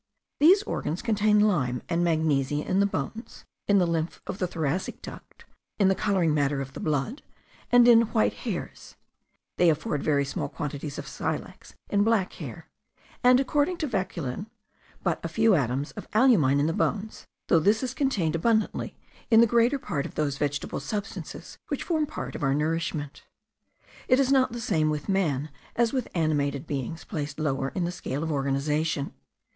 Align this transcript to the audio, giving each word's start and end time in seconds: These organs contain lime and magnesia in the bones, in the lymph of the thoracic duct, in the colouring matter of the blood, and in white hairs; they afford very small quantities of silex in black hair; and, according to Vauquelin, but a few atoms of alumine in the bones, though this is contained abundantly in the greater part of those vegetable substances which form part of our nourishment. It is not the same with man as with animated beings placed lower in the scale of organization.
These 0.39 0.63
organs 0.63 1.03
contain 1.03 1.39
lime 1.39 1.83
and 1.87 2.03
magnesia 2.03 2.65
in 2.67 2.79
the 2.79 2.87
bones, 2.87 3.45
in 3.67 3.77
the 3.77 3.85
lymph 3.85 4.19
of 4.25 4.39
the 4.39 4.47
thoracic 4.47 4.99
duct, 5.03 5.45
in 5.77 5.89
the 5.89 5.93
colouring 5.93 6.33
matter 6.33 6.59
of 6.59 6.73
the 6.73 6.79
blood, 6.79 7.21
and 7.71 7.87
in 7.87 8.01
white 8.07 8.33
hairs; 8.33 8.95
they 9.59 9.69
afford 9.69 10.01
very 10.01 10.25
small 10.25 10.49
quantities 10.49 10.97
of 10.97 11.07
silex 11.07 11.75
in 11.87 12.03
black 12.03 12.33
hair; 12.33 12.65
and, 13.23 13.39
according 13.39 13.77
to 13.77 13.85
Vauquelin, 13.85 14.47
but 15.03 15.23
a 15.23 15.29
few 15.29 15.53
atoms 15.53 15.91
of 15.91 16.09
alumine 16.15 16.59
in 16.59 16.65
the 16.65 16.73
bones, 16.73 17.27
though 17.47 17.59
this 17.59 17.83
is 17.83 17.93
contained 17.93 18.35
abundantly 18.35 18.95
in 19.29 19.39
the 19.39 19.45
greater 19.45 19.77
part 19.77 20.07
of 20.07 20.15
those 20.15 20.39
vegetable 20.39 20.79
substances 20.79 21.59
which 21.67 21.83
form 21.83 22.07
part 22.07 22.33
of 22.35 22.41
our 22.41 22.55
nourishment. 22.55 23.21
It 24.07 24.19
is 24.19 24.31
not 24.31 24.51
the 24.51 24.59
same 24.61 24.89
with 24.89 25.07
man 25.07 25.51
as 25.75 25.93
with 25.93 26.07
animated 26.15 26.65
beings 26.65 27.03
placed 27.03 27.37
lower 27.39 27.69
in 27.75 27.83
the 27.85 27.91
scale 27.91 28.23
of 28.23 28.31
organization. 28.31 29.13